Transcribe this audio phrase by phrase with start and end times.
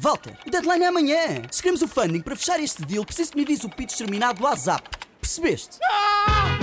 [0.00, 1.42] Walter, o deadline é amanhã.
[1.50, 4.38] Se queremos o funding para fechar este deal, preciso que me envies o pitch terminado
[4.38, 4.88] do WhatsApp.
[5.20, 5.78] Percebeste?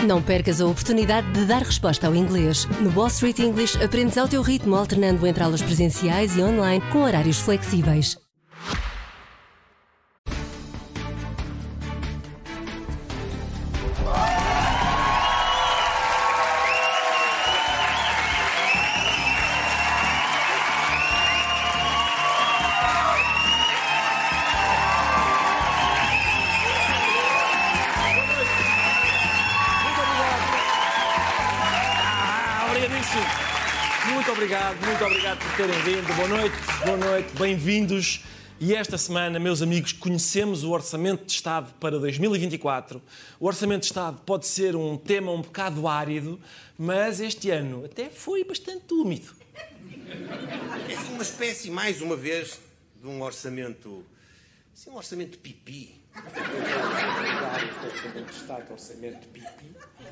[0.08, 2.66] Não percas a oportunidade de dar resposta ao inglês.
[2.80, 7.04] No Wall Street English aprendes ao teu ritmo, alternando entre aulas presenciais e online com
[7.04, 8.25] horários flexíveis.
[34.84, 36.16] Muito obrigado, por terem vindo.
[36.16, 38.24] Boa noite, boa noite, bem-vindos.
[38.60, 43.02] E esta semana, meus amigos, conhecemos o Orçamento de Estado para 2024.
[43.40, 46.40] O Orçamento de Estado pode ser um tema um bocado árido,
[46.78, 49.34] mas este ano até foi bastante úmido.
[50.90, 52.60] É assim uma espécie, mais uma vez,
[53.02, 54.04] de um orçamento.
[54.74, 56.05] Assim, um orçamento pipi.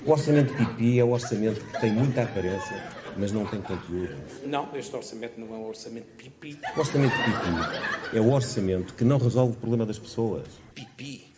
[0.05, 2.83] O orçamento pipi é um orçamento que tem muita aparência,
[3.17, 4.15] mas não tem conteúdo.
[4.45, 6.59] Não, este orçamento não é um orçamento pipi.
[6.75, 10.47] O orçamento pipi é o orçamento que não resolve o problema das pessoas.
[10.75, 11.33] Pipi.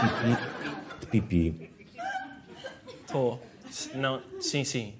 [0.00, 0.54] Pipi
[1.00, 1.70] de pipi.
[3.08, 3.38] Tô.
[3.94, 4.94] Não, sim, sim.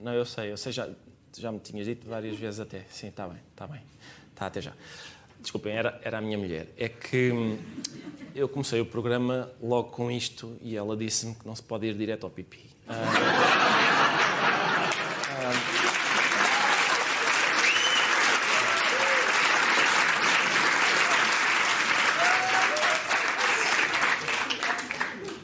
[0.00, 0.88] Não, eu sei, eu sei, já,
[1.36, 2.84] já me tinhas dito várias vezes até.
[2.90, 3.80] Sim, está bem, está bem.
[4.30, 4.72] Está até já.
[5.44, 6.68] Desculpem, era, era a minha mulher.
[6.76, 7.58] É que hum,
[8.34, 11.94] eu comecei o programa logo com isto e ela disse-me que não se pode ir
[11.94, 12.64] direto ao pipi.
[12.88, 13.04] Ah,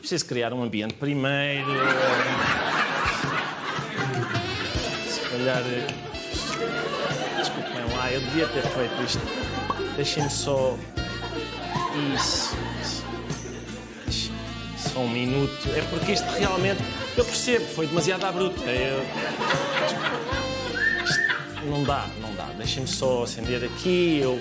[0.01, 1.71] preciso criar um ambiente primeiro.
[5.09, 5.63] Se calhar.
[5.63, 5.87] eh,
[7.39, 9.60] Desculpem lá, eu devia ter feito isto.
[10.01, 10.79] Deixem-me só.
[12.17, 12.57] Isso.
[14.79, 15.69] Só um minuto.
[15.77, 16.83] É porque isto realmente.
[17.19, 18.63] Eu percebo, foi demasiado à bruta.
[18.63, 19.03] Eu...
[21.05, 22.47] Isto não dá, não dá.
[22.57, 24.21] Deixem-me só acender aqui.
[24.23, 24.41] Eu.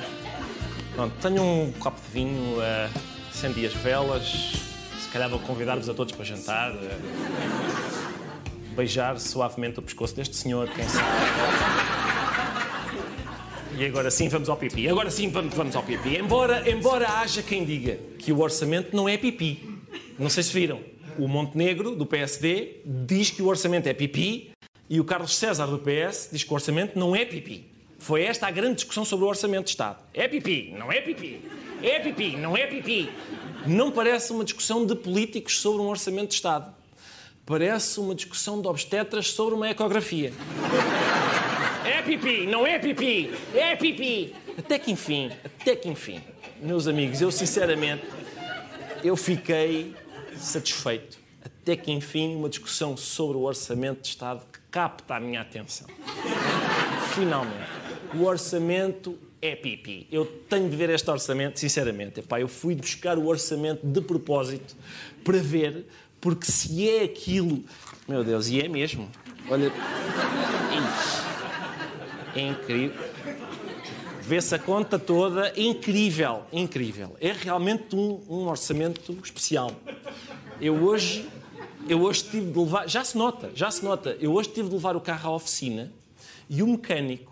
[0.96, 2.90] Pronto, tenho um copo de vinho, uh,
[3.30, 4.54] acendi as velas.
[5.02, 6.72] Se calhar vou convidar-vos a todos para jantar.
[6.72, 6.98] eh,
[8.78, 11.99] beijar suavemente o pescoço deste senhor, quem sabe.
[13.80, 14.90] E agora sim vamos ao pipi.
[14.90, 16.18] Agora sim vamos, vamos ao pipi.
[16.18, 19.80] Embora, embora haja quem diga que o orçamento não é pipi.
[20.20, 20.82] Não sei se viram.
[21.18, 24.52] O Montenegro, do PSD, diz que o orçamento é pipi
[24.90, 27.72] e o Carlos César, do PS, diz que o orçamento não é pipi.
[27.98, 30.04] Foi esta a grande discussão sobre o orçamento de Estado.
[30.14, 31.40] É pipi, não é pipi.
[31.82, 33.10] É pipi, não é pipi.
[33.66, 36.76] Não parece uma discussão de políticos sobre um orçamento de Estado.
[37.50, 40.32] Parece uma discussão de obstetras sobre uma ecografia.
[41.84, 44.36] É pipi, não é pipi, é pipi.
[44.56, 46.22] Até que enfim, até que enfim,
[46.62, 48.04] meus amigos, eu sinceramente,
[49.04, 49.96] eu fiquei
[50.38, 51.18] satisfeito.
[51.44, 55.88] Até que enfim, uma discussão sobre o orçamento de Estado que capta a minha atenção.
[57.16, 57.68] Finalmente,
[58.14, 60.08] o orçamento é pipi.
[60.12, 62.20] Eu tenho de ver este orçamento, sinceramente.
[62.20, 64.76] Epá, eu fui buscar o orçamento de propósito
[65.24, 65.88] para ver,
[66.20, 67.64] porque se é aquilo.
[68.08, 69.10] Meu Deus, e é mesmo.
[69.50, 69.72] Olha.
[72.36, 73.10] É incrível.
[74.22, 77.18] Vê-se a conta toda, incrível, incrível.
[77.20, 79.72] É realmente um, um orçamento especial.
[80.62, 81.28] Eu hoje,
[81.88, 84.16] eu hoje tive de levar, já se nota, já se nota.
[84.20, 85.92] Eu hoje tive de levar o carro à oficina
[86.48, 87.30] e o mecânico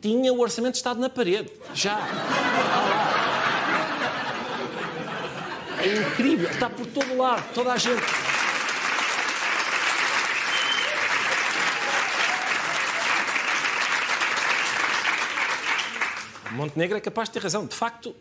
[0.00, 1.50] tinha o orçamento Estado na parede.
[1.72, 3.13] Já.
[5.84, 8.02] É incrível, está por todo lado, toda a gente.
[16.52, 17.66] Montenegro é capaz de ter razão.
[17.66, 18.16] De facto,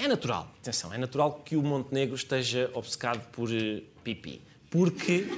[0.00, 4.42] é natural, atenção, é natural que o Montenegro esteja obcecado por eh, pipi.
[4.68, 5.28] Porque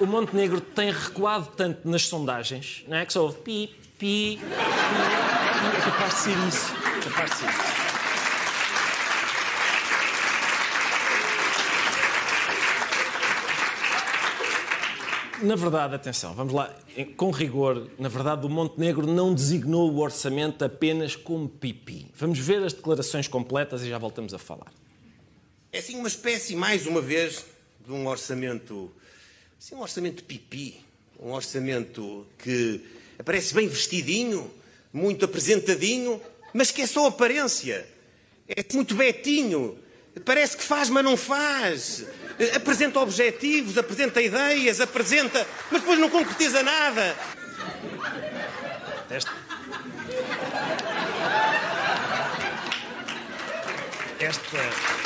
[0.00, 3.06] o Montenegro tem recuado tanto nas sondagens, não é?
[3.06, 4.40] Que só ouve pi, pi, pi.
[5.76, 6.74] É capaz de ser isso.
[6.74, 7.71] É capaz de ser isso.
[15.42, 16.72] Na verdade, atenção, vamos lá,
[17.16, 22.06] com rigor, na verdade, o Montenegro não designou o orçamento apenas como pipi.
[22.14, 24.72] Vamos ver as declarações completas e já voltamos a falar.
[25.72, 27.44] É assim uma espécie, mais uma vez,
[27.84, 28.92] de um orçamento.
[29.58, 30.76] Assim, um orçamento pipi.
[31.18, 32.80] Um orçamento que
[33.18, 34.48] aparece bem vestidinho,
[34.92, 36.20] muito apresentadinho,
[36.54, 37.84] mas que é só aparência.
[38.46, 39.76] É muito betinho.
[40.24, 42.06] Parece que faz, mas não faz.
[42.54, 45.46] Apresenta objetivos, apresenta ideias, apresenta.
[45.70, 47.16] Mas depois não concretiza nada.
[49.10, 49.32] Esta.
[54.20, 55.02] Esta.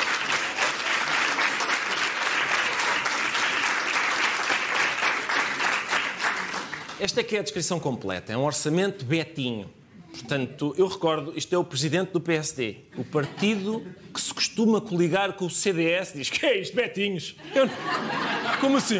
[6.99, 8.33] Esta é que é a descrição completa.
[8.33, 9.69] É um orçamento betinho.
[10.11, 15.33] Portanto, eu recordo, isto é o presidente do PSD, o partido que se costuma coligar
[15.33, 17.35] com o CDS, diz que é isto, betinhos.
[17.53, 17.69] Eu...
[18.59, 18.99] Como assim?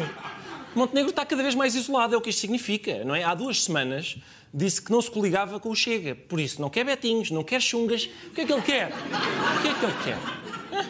[0.72, 3.24] Montenegro está cada vez mais isolado, é o que isto significa, não é?
[3.24, 4.18] Há duas semanas
[4.54, 7.60] disse que não se coligava com o Chega, por isso não quer betinhos, não quer
[7.60, 8.08] chungas.
[8.28, 8.86] O que é que ele quer?
[8.88, 10.86] O que é que ele quer?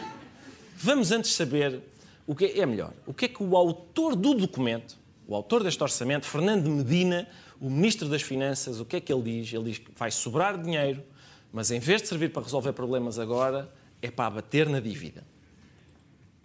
[0.77, 1.81] Vamos antes saber
[2.27, 2.93] o que é, é melhor.
[3.07, 7.27] O que é que o autor do documento, o autor deste orçamento, Fernando Medina,
[7.59, 9.51] o Ministro das Finanças, o que é que ele diz?
[9.51, 11.03] Ele diz que vai sobrar dinheiro,
[11.51, 13.67] mas em vez de servir para resolver problemas agora,
[14.01, 15.23] é para abater na dívida.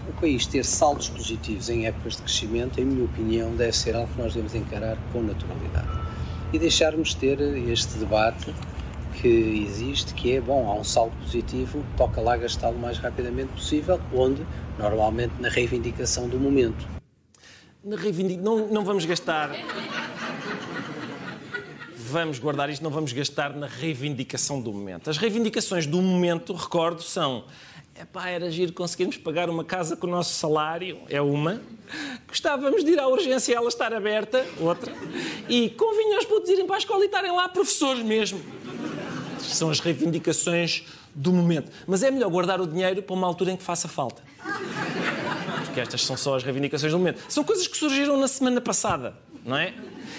[0.08, 4.12] O país ter saldos positivos em épocas de crescimento, em minha opinião, deve ser algo
[4.12, 5.88] que nós devemos encarar com naturalidade.
[6.52, 8.54] E deixarmos ter este debate
[9.20, 13.52] que existe, que é, bom, há um saldo positivo, toca lá gastá-lo o mais rapidamente
[13.52, 14.44] possível, onde,
[14.78, 16.86] normalmente, na reivindicação do momento.
[17.82, 18.40] Na reivindic...
[18.40, 19.50] não, não vamos gastar
[22.10, 25.08] vamos guardar isto, não vamos gastar na reivindicação do momento.
[25.08, 27.44] As reivindicações do momento, recordo, são
[27.98, 31.62] Epá, era giro conseguirmos pagar uma casa com o nosso salário, é uma.
[32.26, 34.92] Gostávamos de ir à urgência ela estar aberta, outra.
[35.48, 38.40] E convinha aos putos irem para a escola e estarem lá professores mesmo.
[39.38, 40.84] São as reivindicações
[41.14, 41.70] do momento.
[41.86, 44.22] Mas é melhor guardar o dinheiro para uma altura em que faça falta.
[45.64, 47.22] Porque estas são só as reivindicações do momento.
[47.28, 49.14] São coisas que surgiram na semana passada,
[49.44, 49.72] não é?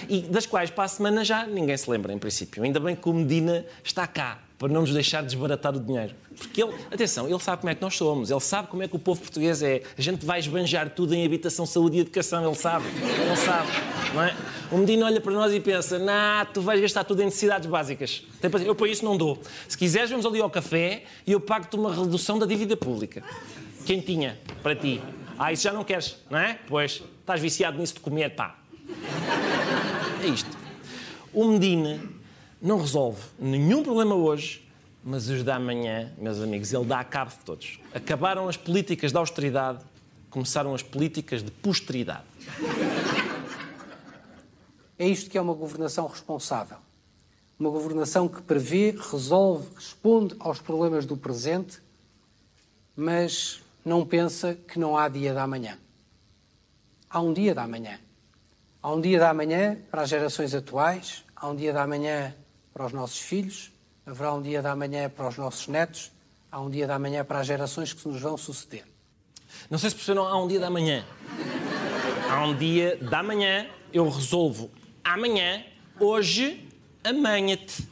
[0.09, 2.63] E das quais para a semana já ninguém se lembra, em princípio.
[2.63, 6.13] Ainda bem que o Medina está cá para não nos deixar desbaratar o dinheiro.
[6.37, 8.95] Porque ele, atenção, ele sabe como é que nós somos, ele sabe como é que
[8.95, 9.81] o povo português é.
[9.97, 13.69] A gente vai esbanjar tudo em habitação, saúde e educação, ele sabe, ele sabe,
[14.13, 14.35] não é?
[14.71, 18.23] O Medina olha para nós e pensa, nah, tu vais gastar tudo em necessidades básicas.
[18.65, 19.41] Eu para isso não dou.
[19.67, 23.23] Se quiseres, vamos ali ao café e eu pago-te uma redução da dívida pública.
[23.85, 25.01] Quem tinha para ti?
[25.37, 26.59] Ah, isso já não queres, não é?
[26.67, 28.57] Pois, estás viciado nisso de comer, pá.
[30.23, 30.57] É isto.
[31.33, 32.01] O Medina
[32.61, 34.67] não resolve nenhum problema hoje,
[35.03, 37.79] mas os da amanhã, meus amigos, ele dá a cabo de todos.
[37.93, 39.83] Acabaram as políticas de austeridade,
[40.31, 42.23] começaram as políticas de posteridade.
[44.97, 46.77] É isto que é uma governação responsável.
[47.59, 51.79] Uma governação que prevê, resolve, responde aos problemas do presente,
[52.95, 55.77] mas não pensa que não há dia da amanhã.
[57.09, 57.99] Há um dia da amanhã.
[58.85, 62.35] Há um dia da manhã para as gerações atuais, há um dia da manhã
[62.71, 63.71] para os nossos filhos,
[64.05, 66.11] haverá um dia da manhã para os nossos netos,
[66.51, 68.83] há um dia da manhã para as gerações que nos vão suceder.
[69.71, 71.03] Não sei se perceberam, há um dia da manhã.
[72.29, 74.69] Há um dia da manhã, eu resolvo
[75.03, 75.65] amanhã,
[75.99, 76.69] hoje,
[77.03, 77.89] amanhã-te.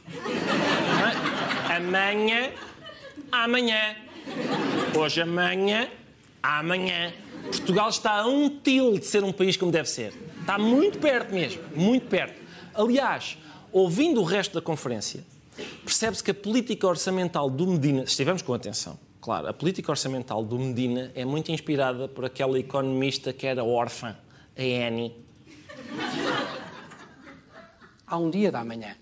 [1.76, 2.52] Amanhã,
[3.32, 3.96] amanhã.
[4.96, 5.88] Hoje, amanhã,
[6.44, 7.12] amanhã.
[7.44, 10.12] Portugal está a um til de ser um país como deve ser.
[10.40, 12.40] Está muito perto mesmo, muito perto.
[12.74, 13.38] Aliás,
[13.72, 15.24] ouvindo o resto da conferência,
[15.84, 20.44] percebe-se que a política orçamental do Medina, se estivermos com atenção, claro, a política orçamental
[20.44, 24.16] do Medina é muito inspirada por aquela economista que era órfã,
[24.56, 25.14] a Annie.
[28.06, 28.96] Há um dia da manhã.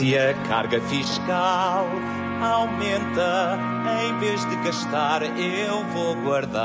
[0.00, 1.84] Se a carga fiscal
[2.40, 3.58] aumenta.
[4.02, 6.62] Em vez de gastar, eu vou guardar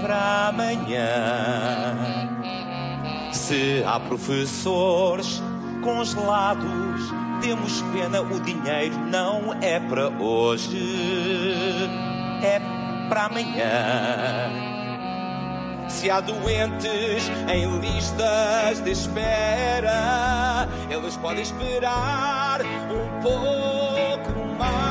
[0.00, 1.96] para amanhã.
[3.32, 5.42] Se há professores
[5.82, 7.12] congelados,
[7.42, 10.78] temos pena, o dinheiro não é para hoje,
[12.44, 12.60] é
[13.08, 14.74] para amanhã.
[15.88, 24.84] Se há doentes em listas de espera, eles podem esperar um pouco mais.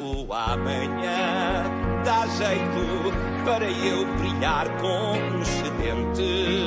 [0.00, 1.64] O amanhã
[2.04, 3.12] dá jeito
[3.44, 6.63] para eu brilhar com um excedente.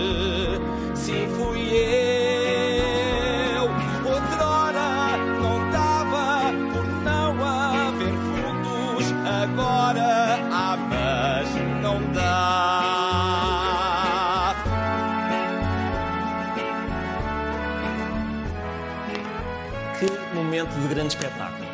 [20.87, 21.67] De grande espetáculo.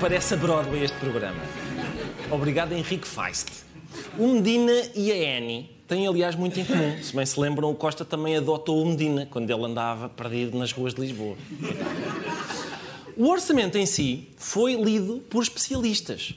[0.00, 1.40] Parece a Broadway este programa.
[2.30, 3.48] Obrigado, Henrique Feist.
[4.18, 7.00] O Medina e a Annie têm, aliás, muito em comum.
[7.02, 10.72] Se bem se lembram, o Costa também adotou o Medina quando ele andava perdido nas
[10.72, 11.36] ruas de Lisboa.
[13.16, 16.34] O orçamento em si foi lido por especialistas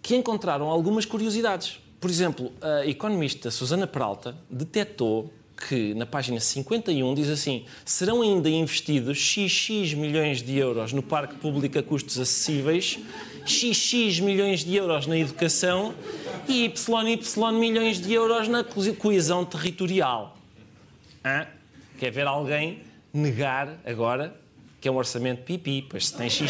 [0.00, 1.80] que encontraram algumas curiosidades.
[2.00, 5.30] Por exemplo, a economista Susana Peralta detectou
[5.68, 11.34] que na página 51 diz assim: serão ainda investidos XX milhões de euros no parque
[11.36, 12.98] público a custos acessíveis,
[13.44, 15.94] XX milhões de euros na educação
[16.48, 20.36] e YY milhões de euros na coesão territorial.
[21.24, 21.46] Hã?
[21.98, 24.34] Quer ver alguém negar agora
[24.80, 25.82] que é um orçamento pipi?
[25.82, 26.48] Pois se tem XX.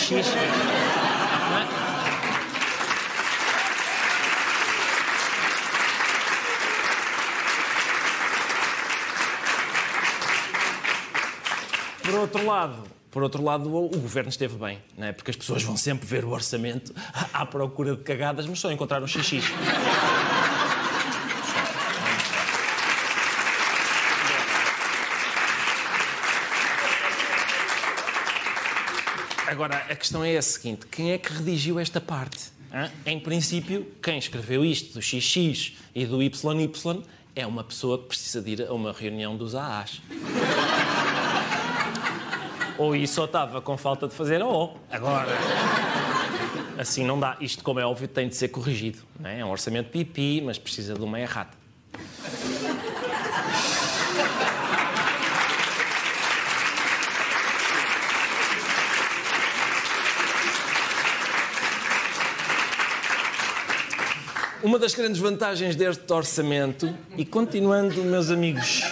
[12.03, 15.13] Por outro lado, por outro lado, o governo esteve bem, não é?
[15.13, 16.95] porque as pessoas vão sempre ver o orçamento
[17.33, 19.45] à procura de cagadas, mas só encontraram XX.
[29.49, 32.53] Agora, a questão é a seguinte: quem é que redigiu esta parte?
[32.73, 32.89] Hã?
[33.05, 36.31] Em princípio, quem escreveu isto do XX e do YY
[37.35, 40.01] é uma pessoa que precisa de ir a uma reunião dos AAs.
[42.81, 45.29] Ou isso só estava com falta de fazer ou agora.
[46.79, 47.37] Assim não dá.
[47.39, 49.01] Isto, como é óbvio, tem de ser corrigido.
[49.21, 49.41] Não é?
[49.41, 51.59] é um orçamento pipi, mas precisa de uma errata.
[64.63, 68.90] Uma das grandes vantagens deste orçamento, e continuando, meus amigos,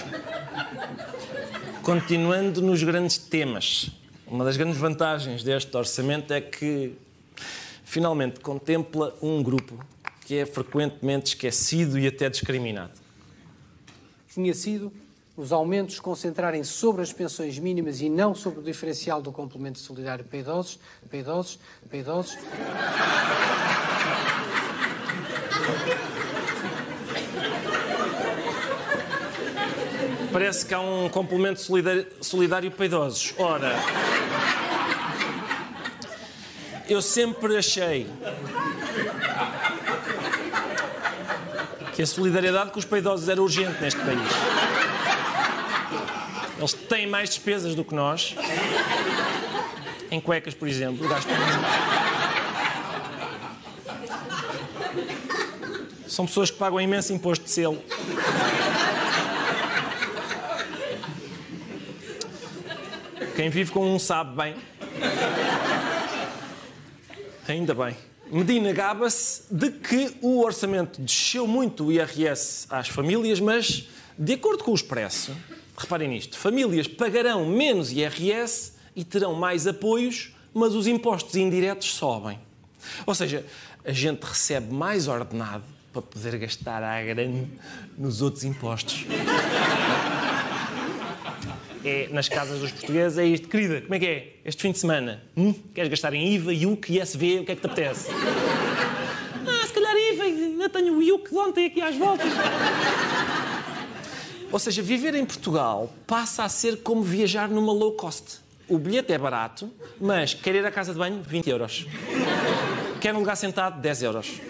[1.88, 3.90] Continuando nos grandes temas,
[4.26, 6.92] uma das grandes vantagens deste orçamento é que
[7.82, 9.82] finalmente contempla um grupo
[10.20, 12.92] que é frequentemente esquecido e até discriminado.
[14.30, 14.92] Tinha sido
[15.34, 20.26] os aumentos concentrarem-se sobre as pensões mínimas e não sobre o diferencial do complemento solidário
[20.26, 20.78] para idosos,
[21.08, 22.36] para idosos, para idosos.
[30.38, 33.34] Parece que há um complemento solidário, solidário para idosos.
[33.38, 33.74] Ora,
[36.88, 38.06] eu sempre achei
[41.92, 44.20] que a solidariedade com os idosos era urgente neste país.
[46.56, 48.36] Eles têm mais despesas do que nós.
[50.08, 51.34] Em cuecas, por exemplo, gastam
[56.06, 57.82] São pessoas que pagam imenso imposto de selo.
[63.38, 64.56] Quem vive com um sabe bem.
[67.46, 67.96] Ainda bem.
[68.32, 74.64] Medina gaba-se de que o orçamento desceu muito o IRS às famílias, mas, de acordo
[74.64, 75.30] com o Expresso,
[75.76, 82.40] reparem nisto, famílias pagarão menos IRS e terão mais apoios, mas os impostos indiretos sobem.
[83.06, 83.46] Ou seja,
[83.84, 87.48] a gente recebe mais ordenado para poder gastar à grande
[87.96, 89.06] nos outros impostos
[91.88, 93.48] é, nas casas dos portugueses é isto.
[93.48, 94.32] Querida, como é que é?
[94.44, 95.22] Este fim de semana?
[95.36, 95.54] Hum?
[95.74, 97.40] Queres gastar em IVA, IUC, ISV?
[97.40, 98.10] O que é que te apetece?
[98.12, 100.62] ah, se calhar IVA.
[100.62, 102.28] Eu tenho o IUC de ontem aqui às voltas.
[104.50, 108.38] Ou seja, viver em Portugal passa a ser como viajar numa low cost.
[108.68, 111.86] O bilhete é barato, mas quer ir à casa de banho, 20 euros.
[113.00, 114.40] Quer um lugar sentado, 10 euros.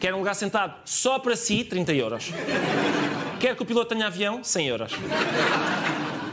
[0.00, 2.30] Quer um lugar sentado só para si, 30 euros.
[3.40, 4.92] Quer que o piloto tenha avião, 100 euros.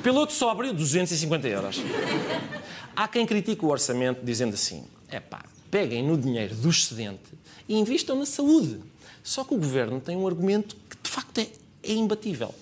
[0.03, 1.81] Piloto sóbrio, 250 euros.
[2.95, 7.31] Há quem critique o orçamento dizendo assim: é pá, peguem no dinheiro do excedente
[7.69, 8.79] e investam na saúde.
[9.23, 11.47] Só que o governo tem um argumento que de facto é,
[11.83, 12.53] é imbatível.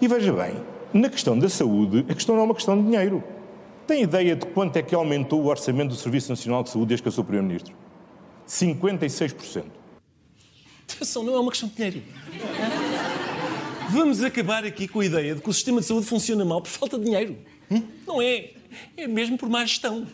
[0.00, 3.24] E veja bem, na questão da saúde, a questão não é uma questão de dinheiro.
[3.86, 7.02] Tem ideia de quanto é que aumentou o orçamento do Serviço Nacional de Saúde desde
[7.02, 7.74] que eu sou Primeiro-Ministro?
[8.46, 9.64] 56%.
[10.94, 12.02] Atenção, não é uma questão de dinheiro.
[13.90, 16.68] Vamos acabar aqui com a ideia de que o sistema de saúde funciona mal por
[16.68, 17.38] falta de dinheiro.
[17.70, 17.82] Hum?
[18.06, 18.50] Não é.
[18.96, 20.06] É mesmo por má gestão.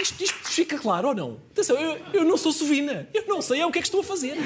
[0.00, 1.38] Isto, isto, fica claro ou não?
[1.50, 3.08] Atenção, eu, eu não sou sovina.
[3.12, 4.36] Eu não sei é o que é que estou a fazer.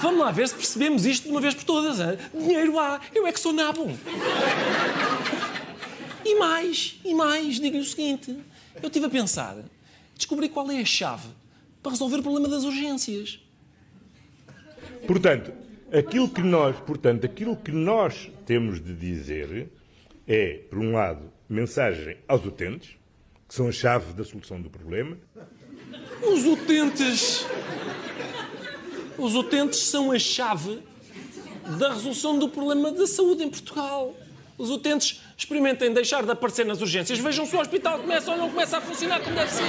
[0.00, 2.00] Vamos lá ver se percebemos isto de uma vez por todas.
[2.00, 2.18] Hein?
[2.34, 3.00] Dinheiro há.
[3.14, 3.88] Eu é que sou nabo.
[6.42, 8.36] E mais, e mais, digo-lhe o seguinte:
[8.82, 9.56] eu estive a pensar,
[10.16, 11.28] descobri qual é a chave
[11.80, 13.38] para resolver o problema das urgências.
[15.06, 15.52] Portanto,
[15.96, 19.70] aquilo que nós, portanto, aquilo que nós temos de dizer
[20.26, 22.96] é, por um lado, mensagem aos utentes,
[23.48, 25.16] que são a chave da solução do problema.
[26.22, 27.46] Os utentes.
[29.16, 30.80] Os utentes são a chave.
[31.78, 34.16] da resolução do problema da saúde em Portugal.
[34.58, 37.18] Os utentes experimentem deixar de aparecer nas urgências.
[37.18, 39.64] Vejam se o hospital começa ou não começa a funcionar como deve ser.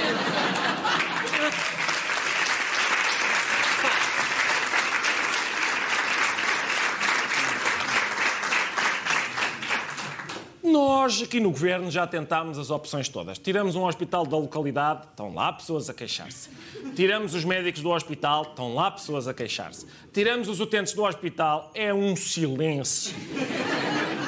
[10.62, 13.38] Nós, aqui no Governo, já tentámos as opções todas.
[13.38, 16.48] Tiramos um hospital da localidade, estão lá pessoas a queixar-se.
[16.96, 19.86] Tiramos os médicos do hospital, estão lá pessoas a queixar-se.
[20.12, 23.14] Tiramos os utentes do hospital, é um silêncio.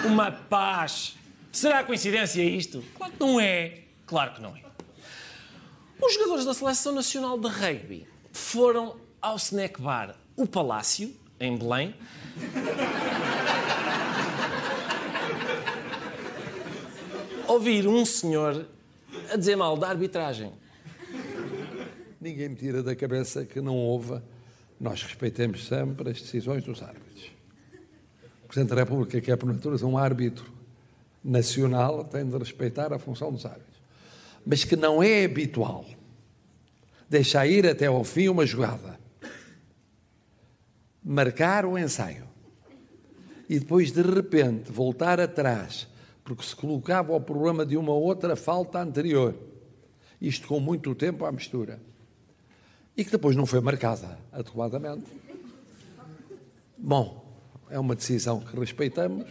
[0.07, 1.17] Uma paz.
[1.51, 2.85] Será coincidência isto?
[2.97, 3.81] Claro que não é.
[4.07, 4.63] Claro que não é.
[6.01, 11.95] Os jogadores da Seleção Nacional de Rugby foram ao snack bar O Palácio, em Belém,
[17.49, 18.67] ouvir um senhor
[19.33, 20.53] a dizer mal da arbitragem.
[22.21, 24.21] Ninguém me tira da cabeça que não houve.
[24.79, 27.36] Nós respeitamos sempre as decisões dos árbitros.
[28.47, 30.49] O Presidente da República, que é por natureza um árbitro
[31.23, 33.76] nacional, tem de respeitar a função dos árbitros.
[34.47, 35.85] Mas que não é habitual
[37.11, 39.00] deixar ir até ao fim uma jogada,
[41.03, 42.25] marcar o ensaio
[43.49, 45.88] e depois, de repente, voltar atrás
[46.23, 49.35] porque se colocava o problema de uma outra falta anterior.
[50.21, 51.81] Isto com muito tempo à mistura.
[52.97, 55.05] E que depois não foi marcada adequadamente.
[56.79, 57.25] Bom,
[57.70, 59.26] é uma decisão que respeitamos.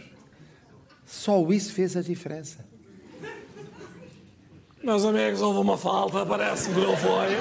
[1.04, 2.64] Só isso fez a diferença.
[4.82, 7.32] Meus amigos, houve uma falta, parece-me que não foi.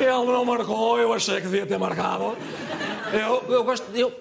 [0.00, 2.36] Ele não marcou, eu achei que devia ter marcado.
[3.12, 3.84] Eu, eu gosto.
[3.94, 4.12] Eu,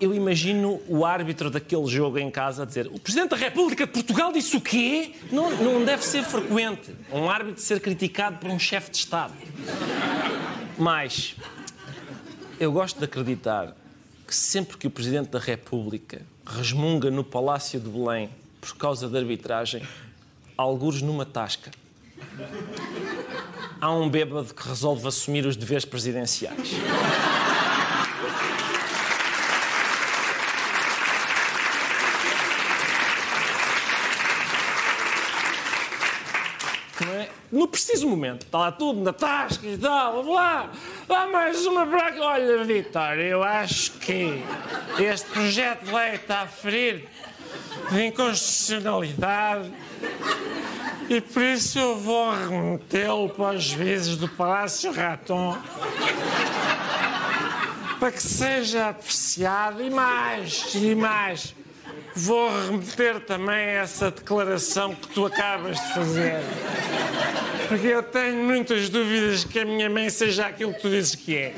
[0.00, 3.92] eu imagino o árbitro daquele jogo em casa a dizer o Presidente da República de
[3.92, 5.12] Portugal disse o quê?
[5.30, 9.34] Não, não deve ser frequente um árbitro ser criticado por um chefe de Estado.
[10.78, 11.36] Mas
[12.58, 13.76] eu gosto de acreditar
[14.30, 19.18] que sempre que o Presidente da República resmunga no Palácio de Belém por causa da
[19.18, 19.82] arbitragem,
[20.56, 21.72] algures numa tasca,
[23.80, 26.70] há um bêbado que resolve assumir os deveres presidenciais.
[37.50, 40.70] no preciso momento, está lá tudo na tasca e tal, blá,
[41.06, 42.20] blá, mais uma braca.
[42.20, 44.42] Olha, Vitor, eu acho que
[44.98, 47.08] este projeto de lei está a ferir
[47.90, 49.72] de inconstitucionalidade
[51.08, 55.56] e por isso eu vou remetê-lo para os juízes do Palácio Raton
[57.98, 61.54] para que seja apreciado e mais, e mais.
[62.14, 66.40] Vou remeter também essa declaração que tu acabas de fazer.
[67.68, 71.36] Porque eu tenho muitas dúvidas que a minha mãe seja aquilo que tu dizes que
[71.36, 71.54] é.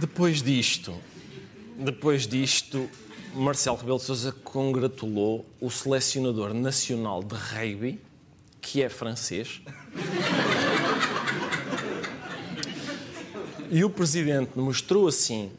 [0.00, 0.94] Depois disto,
[1.76, 2.88] depois disto,
[3.34, 8.00] Marcelo Rebelo de Sousa congratulou o selecionador nacional de rugby
[8.62, 9.60] que é francês.
[13.68, 15.50] E o presidente mostrou assim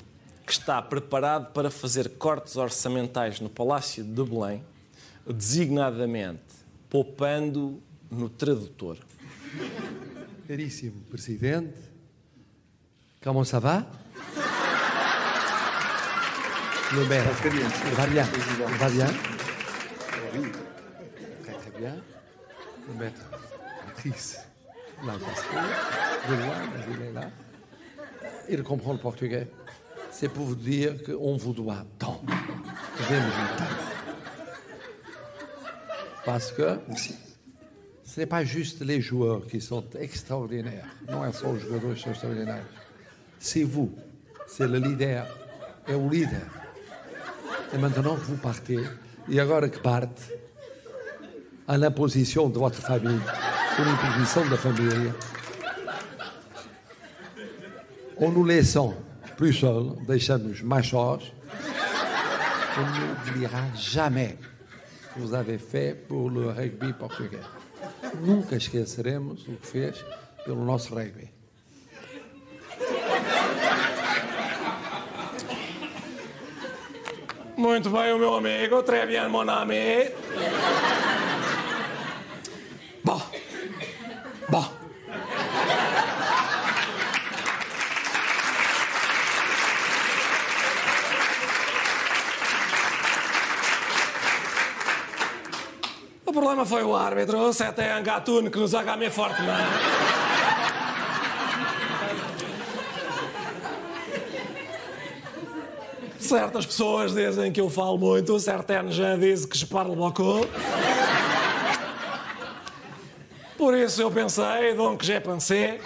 [0.46, 4.64] que está preparado para fazer cortes orçamentais no Palácio de Belém,
[5.28, 6.42] designadamente
[6.90, 8.98] poupando no tradutor.
[10.48, 11.74] Caríssimo presidente,
[13.24, 13.86] comment ça va?
[16.92, 17.24] Le maire,
[17.96, 18.28] va bien,
[18.78, 19.08] va bien.
[21.44, 22.13] Très très bien.
[22.88, 23.22] Le maître,
[23.88, 24.40] actrice,
[25.06, 26.56] là, de loin,
[26.90, 27.30] il est là.
[28.50, 29.48] Il comprend le portugais.
[30.12, 32.22] C'est pour vous dire qu'on vous doit tant.
[36.26, 36.78] Parce que
[38.04, 40.88] ce n'est pas juste les joueurs qui sont extraordinaires.
[41.10, 42.66] Non jogadores que são extraordinários.
[43.40, 43.92] C'est vous,
[44.48, 45.26] c'est le leader,
[45.88, 46.46] é o líder.
[47.74, 48.80] Et maintenant que vous partez,
[49.28, 50.22] e agora que parte,
[51.68, 53.20] à l'imposition de votre famille,
[53.80, 55.12] ou l'imposition de la famille,
[58.18, 58.94] ou nous laissons
[59.38, 61.32] plus seuls, deixamos mais sós,
[62.78, 64.38] on n'oubliera jamais
[65.14, 67.40] que vous avez fait pour le rugby português.
[68.22, 70.06] Nunca esqueceremos o que fez
[70.46, 71.30] pelo nosso rugby.
[77.58, 80.10] Muito bem, o meu amigo, très bien, mon ami.
[83.04, 83.22] Bom.
[84.50, 84.84] Bom.
[96.66, 99.68] Foi o árbitro, se até Angatune que nos haga forte, não é?
[106.18, 110.48] Certas pessoas dizem que eu falo muito, certa já diz que je parle beaucoup.
[113.58, 115.80] Por isso eu pensei, donc j'ai pensé.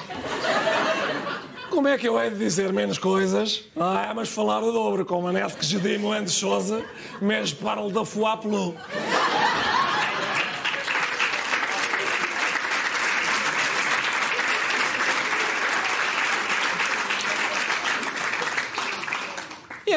[1.71, 3.63] Como é que eu hei de dizer menos coisas?
[3.75, 6.83] Ah, mas falar o dobro, com a net que je dis moins de choses,
[7.19, 8.73] mas parle da foi plus.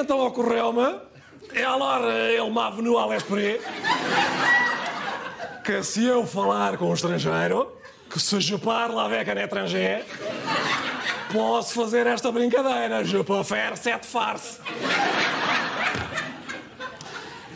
[0.00, 0.98] Então ocorreu-me,
[1.54, 3.60] e alors ele m'a venu à l'esprit,
[5.64, 7.72] que se eu falar com um estrangeiro,
[8.08, 10.04] que se je parle avec un étranger,
[11.32, 13.04] posso fazer esta brincadeira.
[13.04, 14.58] Je peux faire cette farce.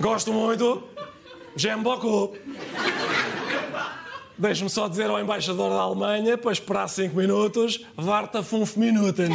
[0.01, 0.85] Gosto muito.
[1.57, 2.37] J'aime beaucoup.
[4.37, 7.81] Deixe-me só dizer ao embaixador da Alemanha para esperar 5 minutos.
[7.97, 9.31] Warta 5 minuten.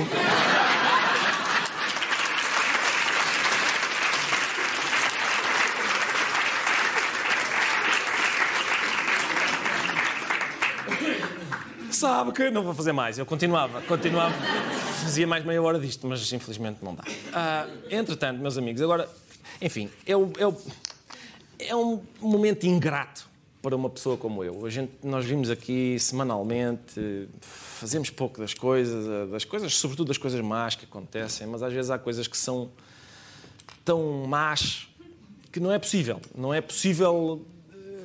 [11.99, 13.17] Sabe que não vou fazer mais.
[13.19, 14.33] Eu continuava, continuava,
[15.03, 17.03] fazia mais meia hora disto, mas infelizmente não dá.
[17.33, 19.09] Ah, entretanto, meus amigos, agora,
[19.61, 20.31] enfim, é, o-
[21.59, 23.27] é, é um momento ingrato
[23.61, 24.65] para uma pessoa como eu.
[24.65, 30.17] A gente, nós vimos aqui semanalmente, fazemos pouco das coisas, ah, das coisas, sobretudo das
[30.17, 32.69] coisas más que acontecem, mas às vezes há coisas que são
[33.83, 34.87] tão más
[35.51, 36.21] que não é possível.
[36.33, 37.45] Não é possível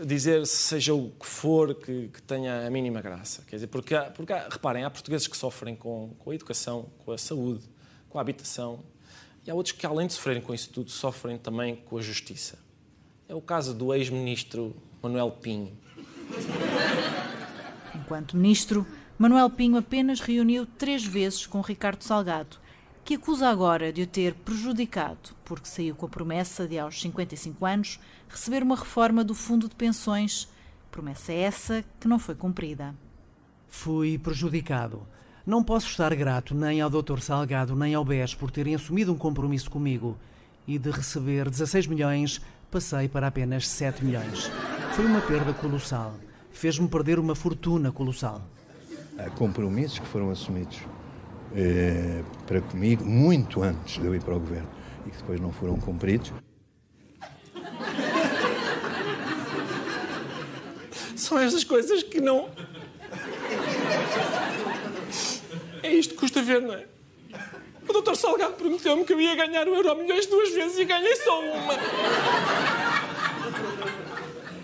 [0.05, 3.43] dizer seja o que for que, que tenha a mínima graça.
[3.47, 6.87] Quer dizer, porque, há, porque há- reparem, há portugueses que sofrem com, com a educação,
[7.05, 7.64] com a saúde,
[8.09, 8.85] com a habitação,
[9.47, 12.59] e há outros que, além de sofrerem com isso tudo, sofrem também com a justiça.
[13.29, 15.77] É o caso do ex-ministro Manuel Pinho.
[17.95, 18.87] Enquanto ministro,
[19.19, 22.57] Manuel Pinho apenas reuniu três vezes com Ricardo Salgado,
[23.05, 27.67] que acusa agora de o ter prejudicado, porque saiu com a promessa de, aos 55
[27.67, 30.49] anos, receber uma reforma do fundo de pensões.
[30.90, 32.95] Promessa essa que não foi cumprida.
[33.69, 35.03] Fui prejudicado.
[35.45, 37.19] Não posso estar grato nem ao Dr.
[37.21, 40.17] Salgado nem ao BES por terem assumido um compromisso comigo.
[40.67, 42.40] E de receber 16 milhões,
[42.71, 44.51] passei para apenas 7 milhões.
[44.93, 46.14] Foi uma perda colossal.
[46.51, 48.40] Fez-me perder uma fortuna colossal.
[49.19, 50.81] Há compromissos que foram assumidos
[51.57, 54.69] eh, para comigo muito antes de eu ir para o governo
[55.07, 56.33] e que depois não foram cumpridos.
[61.17, 62.49] São estas coisas que não.
[65.83, 66.87] É isto que custa ver, não é?
[67.88, 71.14] O doutor Salgado prometeu-me que eu ia ganhar o Euro Milhões duas vezes e ganhei
[71.17, 71.75] só uma.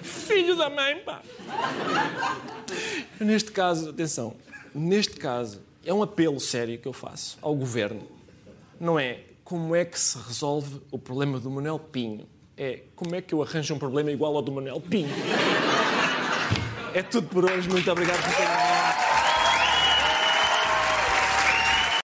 [0.03, 1.23] Filho da mãe, pá.
[3.21, 4.35] Neste caso, atenção,
[4.75, 8.03] neste caso, é um apelo sério que eu faço ao governo.
[8.79, 12.27] Não é como é que se resolve o problema do Manuel Pinho.
[12.57, 15.09] É como é que eu arranjo um problema igual ao do Manuel Pinho.
[16.95, 17.69] É tudo por hoje.
[17.69, 18.70] Muito obrigado por terem